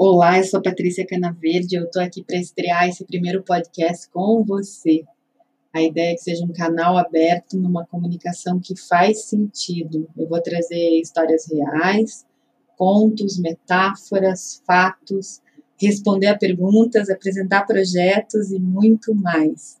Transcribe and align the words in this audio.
Olá, 0.00 0.38
eu 0.38 0.44
sou 0.44 0.62
Patrícia 0.62 1.04
Canaverde, 1.04 1.74
eu 1.74 1.90
tô 1.90 1.98
aqui 1.98 2.22
para 2.22 2.36
estrear 2.36 2.88
esse 2.88 3.04
primeiro 3.04 3.42
podcast 3.42 4.08
com 4.10 4.44
você. 4.44 5.02
A 5.74 5.82
ideia 5.82 6.12
é 6.12 6.14
que 6.14 6.20
seja 6.20 6.44
um 6.44 6.52
canal 6.52 6.96
aberto 6.96 7.56
numa 7.56 7.84
comunicação 7.84 8.60
que 8.60 8.76
faz 8.76 9.24
sentido. 9.24 10.08
Eu 10.16 10.28
vou 10.28 10.40
trazer 10.40 11.00
histórias 11.00 11.48
reais, 11.50 12.24
contos, 12.76 13.40
metáforas, 13.40 14.62
fatos, 14.64 15.42
responder 15.76 16.28
a 16.28 16.38
perguntas, 16.38 17.10
apresentar 17.10 17.66
projetos 17.66 18.52
e 18.52 18.60
muito 18.60 19.12
mais. 19.16 19.80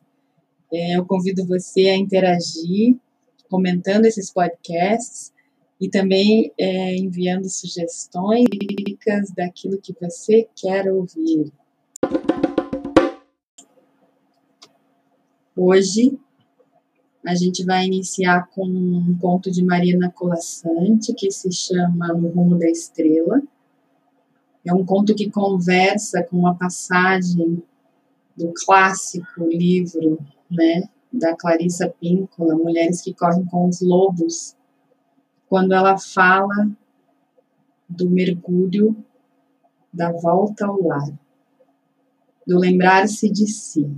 É, 0.72 0.96
eu 0.96 1.06
convido 1.06 1.46
você 1.46 1.90
a 1.90 1.96
interagir, 1.96 2.96
comentando 3.48 4.06
esses 4.06 4.32
podcasts 4.32 5.32
e 5.80 5.88
também 5.88 6.52
é, 6.58 6.96
enviando 6.96 7.48
sugestões 7.48 8.46
e 8.52 8.84
dicas 8.84 9.30
daquilo 9.30 9.80
que 9.80 9.94
você 10.00 10.48
quer 10.54 10.90
ouvir. 10.92 11.52
Hoje 15.56 16.18
a 17.24 17.34
gente 17.34 17.64
vai 17.64 17.84
iniciar 17.84 18.48
com 18.54 18.64
um 18.64 19.16
conto 19.20 19.50
de 19.50 19.62
Marina 19.64 20.10
Colassante 20.10 21.12
que 21.14 21.30
se 21.30 21.52
chama 21.52 22.08
No 22.08 22.28
Rumo 22.28 22.58
da 22.58 22.68
Estrela. 22.68 23.42
É 24.64 24.72
um 24.72 24.84
conto 24.84 25.14
que 25.14 25.30
conversa 25.30 26.22
com 26.22 26.38
uma 26.38 26.54
passagem 26.54 27.62
do 28.36 28.52
clássico 28.64 29.44
livro, 29.44 30.18
né, 30.50 30.88
da 31.12 31.36
Clarissa 31.36 31.92
Píncola, 32.00 32.54
Mulheres 32.54 33.02
que 33.02 33.12
Correm 33.12 33.44
com 33.46 33.68
os 33.68 33.80
Lobos, 33.80 34.56
quando 35.48 35.72
ela 35.72 35.96
fala 35.98 36.70
do 37.88 38.10
mergulho, 38.10 39.04
da 39.92 40.12
volta 40.12 40.66
ao 40.66 40.80
lar, 40.82 41.10
do 42.46 42.58
lembrar-se 42.58 43.30
de 43.30 43.46
si. 43.46 43.90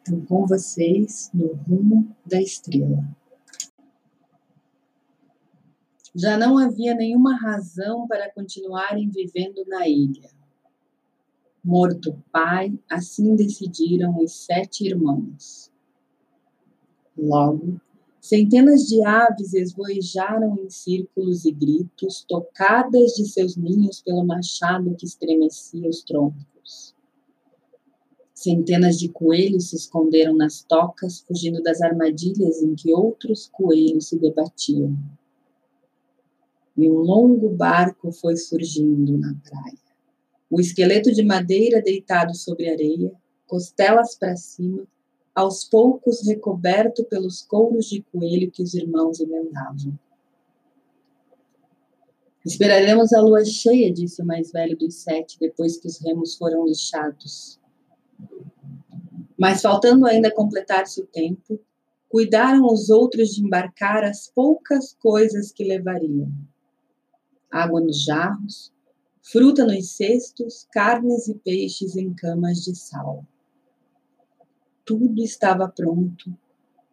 Então, 0.00 0.24
com 0.26 0.46
vocês, 0.46 1.30
no 1.32 1.54
rumo 1.54 2.14
da 2.24 2.40
estrela. 2.40 3.04
Já 6.14 6.36
não 6.36 6.58
havia 6.58 6.94
nenhuma 6.94 7.36
razão 7.36 8.06
para 8.06 8.30
continuarem 8.32 9.08
vivendo 9.08 9.64
na 9.66 9.86
ilha. 9.86 10.30
Morto 11.62 12.10
o 12.10 12.22
pai, 12.32 12.78
assim 12.90 13.36
decidiram 13.36 14.18
os 14.18 14.32
sete 14.32 14.86
irmãos. 14.86 15.70
Logo, 17.16 17.80
Centenas 18.20 18.88
de 18.88 19.04
aves 19.04 19.54
esvoejaram 19.54 20.56
em 20.58 20.68
círculos 20.68 21.44
e 21.44 21.52
gritos, 21.52 22.24
tocadas 22.28 23.12
de 23.12 23.28
seus 23.28 23.56
ninhos 23.56 24.02
pelo 24.02 24.24
machado 24.24 24.94
que 24.96 25.06
estremecia 25.06 25.88
os 25.88 26.02
troncos. 26.02 26.94
Centenas 28.34 28.98
de 28.98 29.08
coelhos 29.08 29.70
se 29.70 29.76
esconderam 29.76 30.36
nas 30.36 30.62
tocas, 30.62 31.20
fugindo 31.20 31.62
das 31.62 31.80
armadilhas 31.80 32.62
em 32.62 32.74
que 32.74 32.92
outros 32.92 33.48
coelhos 33.52 34.08
se 34.08 34.18
debatiam. 34.18 34.96
E 36.76 36.88
um 36.88 36.98
longo 36.98 37.48
barco 37.50 38.12
foi 38.12 38.36
surgindo 38.36 39.18
na 39.18 39.34
praia. 39.44 39.78
O 40.50 40.60
esqueleto 40.60 41.12
de 41.12 41.24
madeira 41.24 41.82
deitado 41.82 42.34
sobre 42.36 42.70
areia, 42.70 43.12
costelas 43.46 44.14
para 44.14 44.36
cima, 44.36 44.86
aos 45.38 45.62
poucos 45.62 46.26
recoberto 46.26 47.04
pelos 47.04 47.42
couros 47.42 47.86
de 47.86 48.02
coelho 48.02 48.50
que 48.50 48.60
os 48.60 48.74
irmãos 48.74 49.20
emendavam. 49.20 49.96
Esperaremos 52.44 53.12
a 53.12 53.20
lua 53.20 53.44
cheia, 53.44 53.92
disse 53.92 54.20
o 54.20 54.26
mais 54.26 54.50
velho 54.50 54.76
dos 54.76 54.96
sete, 54.96 55.38
depois 55.38 55.76
que 55.76 55.86
os 55.86 56.00
remos 56.00 56.36
foram 56.36 56.66
lixados. 56.66 57.60
Mas 59.38 59.62
faltando 59.62 60.06
ainda 60.06 60.28
completar-se 60.28 61.00
o 61.02 61.06
tempo, 61.06 61.60
cuidaram 62.08 62.66
os 62.66 62.90
outros 62.90 63.28
de 63.28 63.44
embarcar 63.44 64.02
as 64.02 64.26
poucas 64.26 64.96
coisas 65.00 65.52
que 65.52 65.62
levariam: 65.62 66.32
água 67.48 67.80
nos 67.80 68.02
jarros, 68.02 68.72
fruta 69.22 69.64
nos 69.64 69.92
cestos, 69.92 70.66
carnes 70.72 71.28
e 71.28 71.34
peixes 71.36 71.94
em 71.94 72.12
camas 72.12 72.64
de 72.64 72.74
sal 72.74 73.24
tudo 74.88 75.22
estava 75.22 75.68
pronto, 75.68 76.34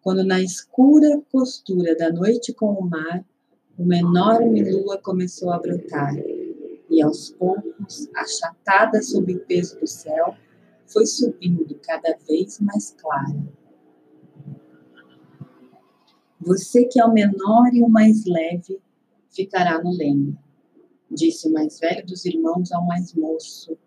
quando 0.01 0.21
na 0.21 0.41
escura 0.41 1.21
costura 1.31 1.95
da 1.95 2.11
noite 2.11 2.53
com 2.53 2.73
o 2.73 2.85
mar, 2.85 3.23
uma 3.79 3.95
enorme 3.95 4.69
lua 4.69 4.97
começou 4.97 5.49
a 5.53 5.59
brotar, 5.59 6.13
e 6.89 7.01
aos 7.01 7.29
poucos, 7.31 8.09
achatada 8.13 9.01
sob 9.01 9.33
o 9.33 9.39
peso 9.45 9.79
do 9.79 9.87
céu, 9.87 10.35
foi 10.85 11.05
subindo 11.05 11.73
cada 11.81 12.17
vez 12.27 12.59
mais 12.59 12.93
clara. 12.99 13.47
Você 16.41 16.83
que 16.83 16.99
é 16.99 17.05
o 17.05 17.13
menor 17.13 17.73
e 17.73 17.81
o 17.81 17.87
mais 17.87 18.25
leve, 18.25 18.81
ficará 19.29 19.81
no 19.81 19.95
leme, 19.95 20.37
disse 21.09 21.47
o 21.47 21.53
mais 21.53 21.79
velho 21.79 22.05
dos 22.05 22.25
irmãos 22.25 22.73
ao 22.73 22.85
mais 22.85 23.13
moço, 23.13 23.77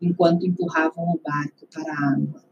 enquanto 0.00 0.46
empurravam 0.46 1.04
o 1.14 1.20
barco 1.20 1.66
para 1.66 1.92
a 1.92 2.12
água 2.12 2.45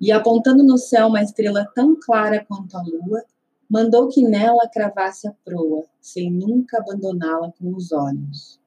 e 0.00 0.12
apontando 0.12 0.62
no 0.62 0.78
céu 0.78 1.08
uma 1.08 1.22
estrela 1.22 1.70
tão 1.74 1.98
clara 1.98 2.44
quanto 2.44 2.76
a 2.76 2.82
lua, 2.82 3.24
mandou 3.68 4.08
que 4.08 4.22
nela 4.22 4.68
cravasse 4.68 5.28
a 5.28 5.32
proa, 5.44 5.84
sem 6.00 6.30
nunca 6.30 6.78
abandoná-la 6.78 7.52
com 7.52 7.74
os 7.74 7.92
olhos. 7.92 8.58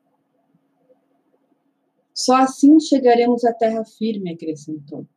Só 2.14 2.36
assim 2.36 2.80
chegaremos 2.80 3.44
à 3.44 3.54
terra 3.54 3.84
firme, 3.84 4.32
acrescentou. 4.32 5.08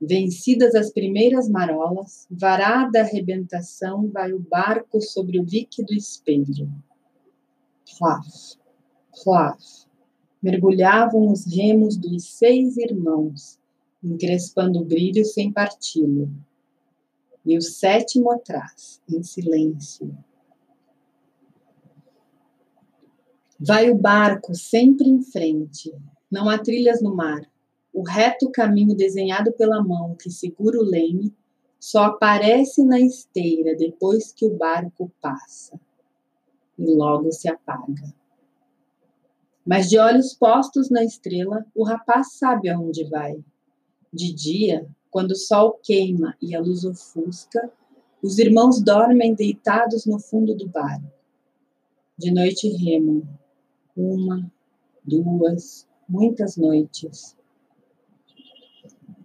Vencidas 0.00 0.74
as 0.74 0.90
primeiras 0.90 1.48
marolas, 1.48 2.26
varada 2.28 2.98
a 2.98 3.02
arrebentação, 3.02 4.10
vai 4.10 4.32
o 4.32 4.40
barco 4.40 5.00
sobre 5.00 5.38
o 5.38 5.44
líquido 5.44 5.94
espelho. 5.94 6.68
Plaf, 7.96 8.56
plaf, 9.22 9.86
mergulhavam 10.42 11.30
os 11.30 11.46
remos 11.46 11.96
dos 11.96 12.24
seis 12.24 12.76
irmãos, 12.76 13.60
encrespando 14.02 14.80
o 14.80 14.84
brilho 14.84 15.24
sem 15.24 15.52
parti-lo. 15.52 16.30
E 17.44 17.56
o 17.56 17.62
sétimo 17.62 18.30
atrás, 18.30 19.00
em 19.08 19.22
silêncio. 19.22 20.16
Vai 23.58 23.90
o 23.90 23.94
barco 23.96 24.54
sempre 24.54 25.08
em 25.08 25.22
frente, 25.22 25.94
não 26.30 26.48
há 26.48 26.58
trilhas 26.58 27.00
no 27.00 27.14
mar. 27.14 27.48
O 27.92 28.02
reto 28.02 28.50
caminho 28.50 28.96
desenhado 28.96 29.52
pela 29.52 29.82
mão 29.82 30.16
que 30.16 30.30
segura 30.30 30.78
o 30.78 30.82
leme 30.82 31.32
só 31.78 32.04
aparece 32.04 32.84
na 32.84 33.00
esteira 33.00 33.76
depois 33.76 34.32
que 34.32 34.46
o 34.46 34.56
barco 34.56 35.12
passa 35.20 35.78
e 36.78 36.86
logo 36.86 37.30
se 37.32 37.48
apaga. 37.48 38.14
Mas 39.64 39.88
de 39.88 39.98
olhos 39.98 40.34
postos 40.34 40.90
na 40.90 41.04
estrela, 41.04 41.64
o 41.74 41.84
rapaz 41.84 42.32
sabe 42.32 42.68
aonde 42.68 43.04
vai. 43.04 43.44
De 44.12 44.30
dia, 44.30 44.86
quando 45.10 45.30
o 45.30 45.36
sol 45.36 45.80
queima 45.82 46.36
e 46.38 46.54
a 46.54 46.60
luz 46.60 46.84
ofusca, 46.84 47.72
os 48.22 48.38
irmãos 48.38 48.78
dormem 48.78 49.34
deitados 49.34 50.04
no 50.04 50.18
fundo 50.18 50.54
do 50.54 50.68
barco. 50.68 51.10
De 52.18 52.30
noite 52.30 52.68
remam, 52.68 53.22
uma, 53.96 54.52
duas, 55.02 55.88
muitas 56.06 56.58
noites. 56.58 57.34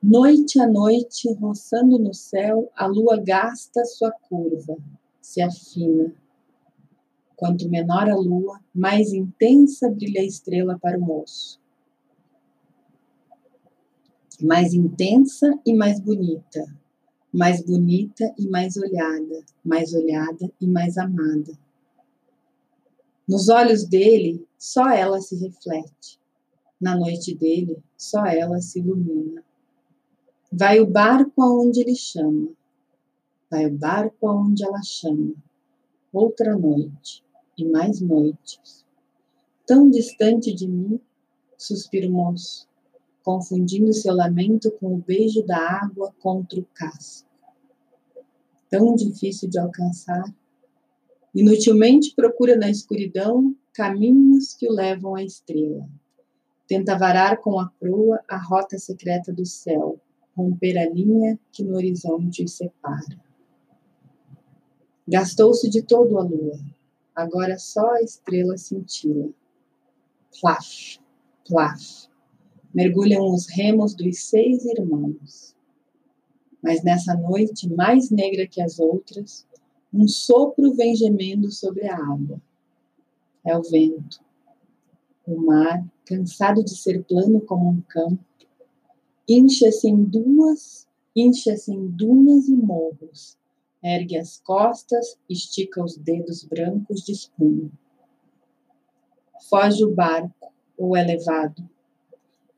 Noite 0.02 0.58
a 0.58 0.66
noite, 0.66 1.34
roçando 1.34 2.00
no 2.00 2.14
céu, 2.14 2.72
a 2.74 2.88
lua 2.88 3.18
gasta 3.18 3.84
sua 3.84 4.12
curva, 4.12 4.78
se 5.22 5.42
afina. 5.42 6.16
Quanto 7.36 7.68
menor 7.68 8.10
a 8.10 8.16
lua, 8.16 8.62
mais 8.74 9.12
intensa 9.12 9.90
brilha 9.90 10.22
a 10.22 10.26
estrela 10.26 10.80
para 10.80 10.98
o 10.98 11.02
moço 11.02 11.60
mais 14.46 14.74
intensa 14.74 15.52
e 15.66 15.74
mais 15.74 16.00
bonita, 16.00 16.64
mais 17.34 17.62
bonita 17.62 18.34
e 18.38 18.48
mais 18.48 18.78
olhada, 18.78 19.44
mais 19.66 19.94
olhada 19.94 20.52
e 20.62 20.68
mais 20.68 20.98
amada. 20.98 21.58
Nos 23.28 23.50
olhos 23.50 23.84
dele, 23.84 24.46
só 24.58 24.90
ela 24.90 25.20
se 25.20 25.36
reflete. 25.36 26.20
Na 26.80 26.96
noite 26.96 27.34
dele, 27.34 27.82
só 27.98 28.26
ela 28.26 28.62
se 28.62 28.80
ilumina. 28.80 29.44
Vai 30.52 30.80
o 30.80 30.86
barco 30.86 31.42
aonde 31.42 31.82
ele 31.82 31.96
chama. 31.96 32.50
Vai 33.50 33.66
o 33.66 33.76
barco 33.76 34.28
aonde 34.28 34.64
ela 34.64 34.82
chama. 34.84 35.34
Outra 36.14 36.56
noite 36.56 37.26
e 37.58 37.66
mais 37.66 38.00
noites. 38.00 38.86
Tão 39.66 39.90
distante 39.90 40.54
de 40.54 40.68
mim, 40.68 41.00
suspiro 41.58 42.10
moço 42.12 42.67
confundindo 43.28 43.92
seu 43.92 44.16
lamento 44.16 44.72
com 44.80 44.96
o 44.96 45.04
beijo 45.06 45.46
da 45.46 45.58
água 45.58 46.16
contra 46.18 46.58
o 46.62 46.66
casco. 46.74 47.28
Tão 48.70 48.96
difícil 48.96 49.50
de 49.50 49.60
alcançar 49.60 50.24
Inutilmente 51.36 52.16
procura 52.16 52.56
na 52.56 52.70
escuridão 52.70 53.54
caminhos 53.74 54.54
que 54.54 54.66
o 54.66 54.72
levam 54.72 55.14
à 55.14 55.24
estrela. 55.24 55.86
Tenta 56.70 56.98
varar 56.98 57.42
com 57.42 57.60
a 57.60 57.68
proa 57.68 58.22
a 58.30 58.38
rota 58.38 58.80
secreta 58.80 59.34
do 59.34 59.46
céu, 59.46 60.00
romper 60.34 60.78
a 60.78 60.90
linha 60.90 61.38
que 61.52 61.66
no 61.66 61.76
horizonte 61.76 62.46
os 62.46 62.54
separa. 62.54 63.22
Gastou-se 65.06 65.70
de 65.70 65.82
todo 65.82 66.18
a 66.18 66.24
lua, 66.24 66.58
agora 67.14 67.60
só 67.60 67.88
a 67.92 68.02
estrela 68.02 68.58
cintila. 68.58 69.30
Plaf, 70.40 70.98
plaf, 71.46 72.07
mergulham 72.78 73.34
os 73.34 73.48
remos 73.48 73.96
dos 73.96 74.26
seis 74.26 74.64
irmãos. 74.64 75.56
Mas 76.62 76.84
nessa 76.84 77.16
noite, 77.16 77.68
mais 77.74 78.12
negra 78.12 78.46
que 78.46 78.62
as 78.62 78.78
outras, 78.78 79.48
um 79.92 80.08
sopro 80.08 80.76
vem 80.76 80.96
gemendo 80.96 81.52
sobre 81.52 81.88
a 81.88 81.96
água. 81.96 82.40
É 83.44 83.58
o 83.58 83.64
vento. 83.64 84.20
O 85.26 85.38
mar, 85.38 85.84
cansado 86.06 86.64
de 86.64 86.78
ser 86.78 87.04
plano 87.06 87.42
como 87.42 87.68
um 87.68 87.82
campo, 87.82 88.24
incha-se 89.28 89.90
em 89.90 90.04
duas, 90.04 90.88
incha-se 91.16 91.74
em 91.74 91.88
dunas 91.88 92.48
e 92.48 92.56
morros, 92.56 93.40
ergue 93.84 94.20
as 94.20 94.40
costas, 94.42 95.18
estica 95.28 95.84
os 95.84 95.98
dedos 95.98 96.44
brancos 96.44 97.04
de 97.04 97.14
espuma. 97.14 97.72
Foge 99.50 99.84
o 99.84 99.96
barco, 99.96 100.54
ou 100.78 100.96
é 100.96 101.04
levado. 101.04 101.68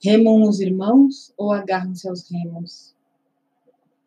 Remam 0.01 0.43
os 0.43 0.61
irmãos 0.61 1.33
ou 1.37 1.51
agarram-se 1.51 2.07
aos 2.07 2.29
remos. 2.31 2.95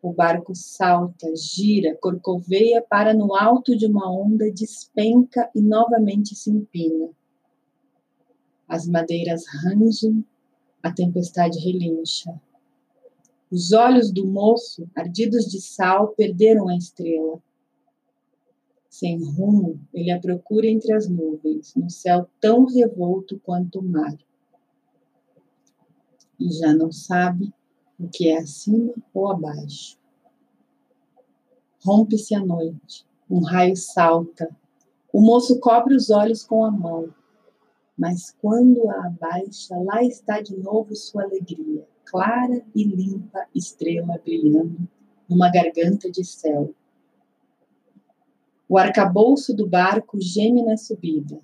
O 0.01 0.11
barco 0.11 0.55
salta, 0.55 1.35
gira, 1.35 1.95
corcoveia, 1.95 2.81
para 2.81 3.13
no 3.13 3.35
alto 3.35 3.77
de 3.77 3.85
uma 3.85 4.11
onda, 4.11 4.51
despenca 4.51 5.49
e 5.53 5.61
novamente 5.61 6.35
se 6.35 6.49
empina. 6.49 7.09
As 8.67 8.87
madeiras 8.87 9.43
rangem, 9.47 10.25
a 10.81 10.91
tempestade 10.91 11.59
relincha. 11.59 12.41
Os 13.51 13.71
olhos 13.71 14.11
do 14.11 14.25
moço, 14.25 14.89
ardidos 14.95 15.45
de 15.45 15.61
sal, 15.61 16.07
perderam 16.07 16.69
a 16.69 16.75
estrela. 16.75 17.39
Sem 18.89 19.23
rumo, 19.23 19.79
ele 19.93 20.09
a 20.09 20.19
procura 20.19 20.65
entre 20.65 20.91
as 20.91 21.07
nuvens, 21.07 21.75
no 21.75 21.87
céu 21.87 22.27
tão 22.41 22.65
revolto 22.65 23.39
quanto 23.39 23.79
o 23.79 23.83
mar. 23.83 24.17
E 26.43 26.51
já 26.51 26.73
não 26.73 26.91
sabe 26.91 27.53
o 27.97 28.09
que 28.09 28.27
é 28.27 28.37
acima 28.39 28.93
ou 29.13 29.31
abaixo. 29.31 29.97
Rompe-se 31.81 32.35
a 32.35 32.45
noite, 32.45 33.05
um 33.29 33.39
raio 33.39 33.77
salta. 33.77 34.53
O 35.13 35.21
moço 35.21 35.57
cobre 35.61 35.95
os 35.95 36.09
olhos 36.09 36.43
com 36.43 36.65
a 36.65 36.69
mão, 36.69 37.13
mas 37.97 38.35
quando 38.41 38.89
a 38.89 39.05
abaixa, 39.05 39.77
lá 39.77 40.03
está 40.03 40.41
de 40.41 40.57
novo 40.57 40.93
sua 40.97 41.23
alegria 41.23 41.87
clara 42.03 42.61
e 42.75 42.83
limpa 42.83 43.47
estrela 43.55 44.19
brilhando 44.21 44.85
numa 45.29 45.49
garganta 45.49 46.11
de 46.11 46.25
céu. 46.25 46.75
O 48.67 48.77
arcabouço 48.77 49.55
do 49.55 49.65
barco 49.65 50.19
geme 50.19 50.61
na 50.61 50.75
subida. 50.75 51.39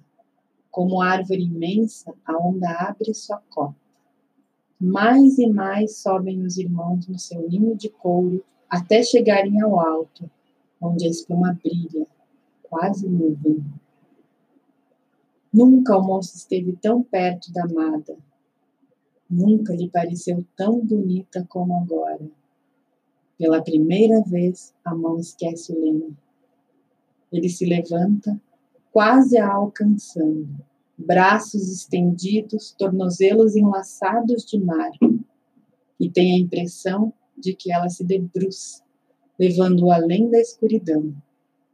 Como 0.69 1.01
árvore 1.01 1.43
imensa, 1.43 2.13
a 2.25 2.37
onda 2.37 2.69
abre 2.71 3.13
sua 3.13 3.41
copa. 3.49 3.78
Mais 4.79 5.37
e 5.37 5.47
mais 5.47 5.97
sobem 5.97 6.41
os 6.41 6.57
irmãos 6.57 7.07
no 7.07 7.19
seu 7.19 7.47
ninho 7.49 7.75
de 7.75 7.89
couro 7.89 8.43
até 8.69 9.03
chegarem 9.03 9.61
ao 9.61 9.79
alto, 9.79 10.29
onde 10.81 11.05
a 11.05 11.09
espuma 11.09 11.59
brilha, 11.61 12.07
quase 12.63 13.07
nuvem. 13.09 13.63
Nunca 15.51 15.97
o 15.97 16.03
moço 16.03 16.37
esteve 16.37 16.77
tão 16.77 17.03
perto 17.03 17.51
da 17.51 17.63
amada, 17.63 18.15
Nunca 19.29 19.75
lhe 19.75 19.87
pareceu 19.87 20.43
tão 20.55 20.83
bonita 20.83 21.45
como 21.47 21.75
agora. 21.75 22.27
Pela 23.37 23.61
primeira 23.61 24.23
vez, 24.23 24.73
a 24.83 24.95
mão 24.95 25.19
esquece 25.19 25.71
o 25.71 25.79
leme. 25.79 26.17
Ele 27.31 27.47
se 27.47 27.63
levanta, 27.63 28.41
quase 28.91 29.37
a 29.37 29.47
alcançando, 29.47 30.49
braços 30.99 31.71
estendidos, 31.71 32.75
tornozelos 32.77 33.55
enlaçados 33.55 34.45
de 34.45 34.59
mar, 34.59 34.91
e 35.99 36.09
tem 36.09 36.33
a 36.33 36.39
impressão 36.39 37.13
de 37.37 37.55
que 37.55 37.71
ela 37.71 37.89
se 37.89 38.03
debruça, 38.03 38.83
levando-o 39.39 39.91
além 39.91 40.29
da 40.29 40.39
escuridão, 40.39 41.15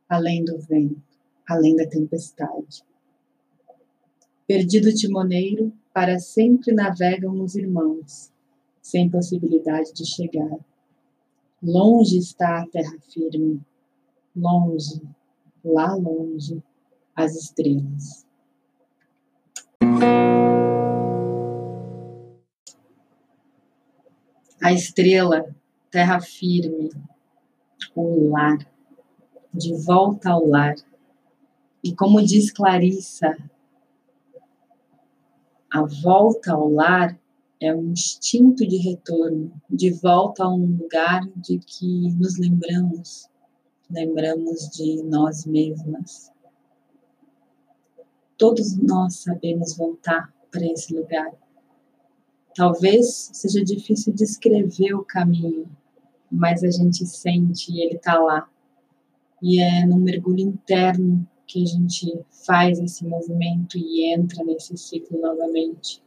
além 0.08 0.46
do 0.46 0.60
vento, 0.60 1.02
além 1.48 1.76
da 1.76 1.88
tempestade. 1.88 2.84
Perdido 4.48 4.94
timoneiro, 4.94 5.74
para 5.92 6.20
sempre 6.20 6.72
navegam 6.72 7.42
os 7.42 7.56
irmãos, 7.56 8.32
sem 8.80 9.10
possibilidade 9.10 9.92
de 9.92 10.06
chegar. 10.06 10.60
Longe 11.64 12.20
está 12.20 12.62
a 12.62 12.68
terra 12.68 12.96
firme, 13.12 13.60
longe, 14.36 15.02
lá 15.64 15.96
longe, 15.96 16.62
as 17.16 17.36
estrelas. 17.36 18.25
A 24.62 24.74
estrela, 24.74 25.56
terra 25.92 26.20
firme, 26.20 26.90
o 27.96 28.30
lar, 28.30 28.58
de 29.54 29.74
volta 29.86 30.32
ao 30.32 30.48
lar. 30.48 30.76
E 31.84 31.94
como 31.94 32.22
diz 32.22 32.52
Clarissa, 32.52 33.38
a 35.72 35.82
volta 35.84 36.54
ao 36.54 36.70
lar 36.70 37.20
é 37.62 37.74
um 37.74 37.92
instinto 37.92 38.68
de 38.68 38.78
retorno, 38.78 39.52
de 39.70 39.92
volta 39.92 40.44
a 40.44 40.50
um 40.50 40.78
lugar 40.78 41.22
de 41.36 41.60
que 41.60 42.10
nos 42.16 42.38
lembramos, 42.38 43.30
lembramos 43.90 44.70
de 44.70 45.04
nós 45.04 45.46
mesmas. 45.46 46.32
Todos 48.38 48.78
nós 48.78 49.16
sabemos 49.24 49.78
voltar 49.78 50.34
para 50.52 50.66
esse 50.66 50.94
lugar. 50.94 51.32
Talvez 52.56 53.30
seja 53.34 53.64
difícil 53.64 54.14
descrever 54.14 54.94
o 54.94 55.04
caminho, 55.04 55.70
mas 56.32 56.64
a 56.64 56.70
gente 56.70 57.06
sente 57.06 57.72
e 57.72 57.82
ele 57.82 57.96
está 57.96 58.20
lá. 58.20 58.50
E 59.42 59.62
é 59.62 59.86
no 59.86 59.98
mergulho 59.98 60.40
interno 60.40 61.28
que 61.46 61.64
a 61.64 61.66
gente 61.66 62.26
faz 62.46 62.80
esse 62.80 63.06
movimento 63.06 63.78
e 63.78 64.14
entra 64.14 64.44
nesse 64.44 64.76
ciclo 64.78 65.20
novamente. 65.20 66.04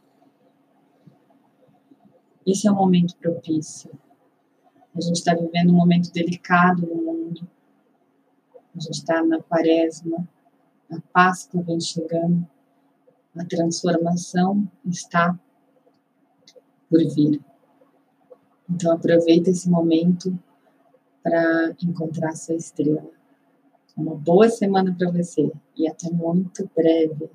Esse 2.45 2.67
é 2.67 2.71
um 2.71 2.75
momento 2.75 3.15
propício. 3.17 3.91
A 4.95 5.01
gente 5.01 5.17
está 5.17 5.33
vivendo 5.33 5.69
um 5.69 5.77
momento 5.77 6.11
delicado 6.11 6.85
no 6.85 6.95
mundo. 6.95 7.47
A 8.75 8.79
gente 8.79 8.95
está 8.95 9.23
na 9.23 9.41
quaresma, 9.41 10.27
a 10.91 10.99
Páscoa 11.13 11.61
vem 11.61 11.79
chegando, 11.79 12.47
a 13.37 13.45
transformação 13.45 14.67
está 14.85 15.37
por 16.89 16.99
vir. 17.13 17.39
Então 18.69 18.91
aproveita 18.91 19.49
esse 19.49 19.69
momento 19.69 20.37
para 21.23 21.75
encontrar 21.83 22.35
sua 22.35 22.55
estrela. 22.55 23.03
Uma 23.95 24.15
boa 24.15 24.49
semana 24.49 24.95
para 24.97 25.11
você 25.11 25.51
e 25.75 25.87
até 25.87 26.09
muito 26.09 26.69
breve. 26.75 27.29